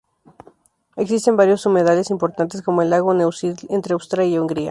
[0.95, 4.59] Existen varios humedales importantes, como el lago Neusiedl, entre Austria y Hungría.